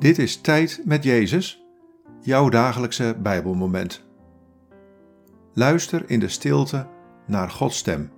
Dit 0.00 0.18
is 0.18 0.40
Tijd 0.40 0.82
met 0.84 1.04
Jezus, 1.04 1.64
jouw 2.20 2.48
dagelijkse 2.48 3.16
Bijbelmoment. 3.22 4.04
Luister 5.54 6.10
in 6.10 6.20
de 6.20 6.28
stilte 6.28 6.88
naar 7.26 7.50
Gods 7.50 7.76
stem. 7.76 8.12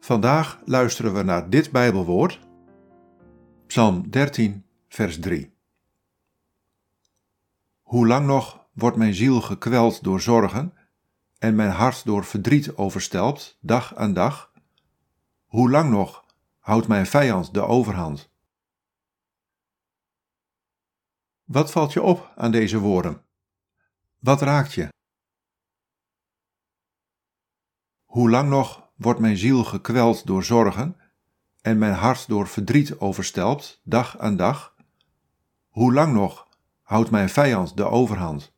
Vandaag 0.00 0.60
luisteren 0.64 1.14
we 1.14 1.22
naar 1.22 1.50
dit 1.50 1.70
Bijbelwoord, 1.70 2.40
Psalm 3.66 4.10
13, 4.10 4.64
vers 4.88 5.20
3. 5.20 5.52
Hoe 7.82 8.06
lang 8.06 8.26
nog 8.26 8.66
wordt 8.72 8.96
mijn 8.96 9.14
ziel 9.14 9.40
gekweld 9.40 10.02
door 10.02 10.20
zorgen 10.20 10.74
en 11.38 11.54
mijn 11.54 11.70
hart 11.70 12.04
door 12.04 12.24
verdriet 12.24 12.76
overstelpt, 12.76 13.58
dag 13.60 13.96
aan 13.96 14.12
dag? 14.12 14.52
Hoe 15.46 15.70
lang 15.70 15.90
nog 15.90 16.24
houdt 16.58 16.88
mijn 16.88 17.06
vijand 17.06 17.54
de 17.54 17.62
overhand? 17.62 18.30
Wat 21.50 21.70
valt 21.70 21.92
je 21.92 22.02
op 22.02 22.32
aan 22.36 22.50
deze 22.50 22.78
woorden? 22.78 23.24
Wat 24.18 24.40
raakt 24.40 24.72
je? 24.72 24.88
Hoe 28.04 28.30
lang 28.30 28.48
nog 28.48 28.90
wordt 28.96 29.20
mijn 29.20 29.36
ziel 29.36 29.64
gekweld 29.64 30.26
door 30.26 30.44
zorgen 30.44 30.96
en 31.60 31.78
mijn 31.78 31.94
hart 31.94 32.28
door 32.28 32.46
verdriet 32.46 33.00
overstelpt, 33.00 33.80
dag 33.84 34.18
aan 34.18 34.36
dag? 34.36 34.74
Hoe 35.68 35.92
lang 35.92 36.12
nog 36.12 36.48
houdt 36.82 37.10
mijn 37.10 37.28
vijand 37.28 37.76
de 37.76 37.84
overhand? 37.84 38.52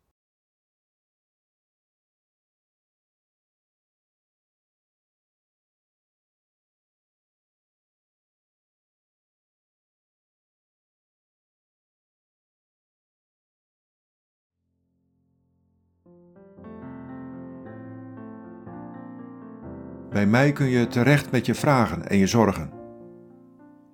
Bij 20.10 20.26
mij 20.26 20.52
kun 20.52 20.68
je 20.68 20.86
terecht 20.86 21.30
met 21.30 21.46
je 21.46 21.54
vragen 21.54 22.08
en 22.08 22.16
je 22.16 22.26
zorgen. 22.26 22.72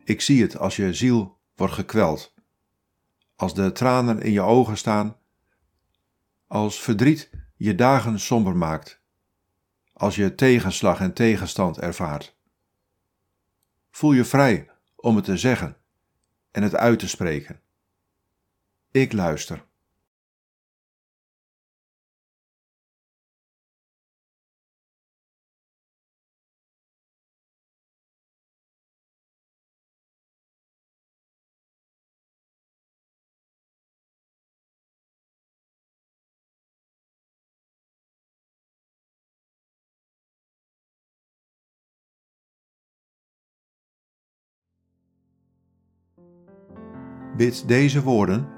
Ik 0.05 0.20
zie 0.20 0.42
het 0.42 0.58
als 0.58 0.77
je 0.77 0.94
ziel 0.94 1.38
wordt 1.56 1.75
gekweld, 1.75 2.34
als 3.36 3.55
de 3.55 3.72
tranen 3.72 4.20
in 4.20 4.33
je 4.33 4.41
ogen 4.41 4.77
staan, 4.77 5.16
als 6.47 6.80
verdriet 6.83 7.30
je 7.56 7.75
dagen 7.75 8.20
somber 8.20 8.56
maakt, 8.56 9.00
als 9.92 10.16
je 10.16 10.34
tegenslag 10.34 11.00
en 11.00 11.12
tegenstand 11.12 11.78
ervaart. 11.78 12.36
Voel 13.91 14.12
je 14.12 14.25
vrij 14.25 14.70
om 14.97 15.16
het 15.16 15.25
te 15.25 15.36
zeggen 15.36 15.77
en 16.50 16.62
het 16.62 16.75
uit 16.75 16.98
te 16.98 17.08
spreken. 17.08 17.60
Ik 18.91 19.12
luister. 19.12 19.67
Bid 47.39 47.69
deze 47.69 48.03
woorden 48.03 48.48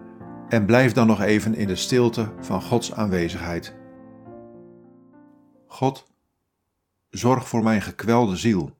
en 0.48 0.66
blijf 0.66 0.92
dan 0.92 1.06
nog 1.06 1.20
even 1.20 1.54
in 1.54 1.66
de 1.66 1.76
stilte 1.76 2.32
van 2.40 2.62
Gods 2.62 2.92
aanwezigheid. 2.92 3.76
God, 5.66 6.12
zorg 7.08 7.48
voor 7.48 7.62
mijn 7.62 7.82
gekwelde 7.82 8.36
ziel. 8.36 8.79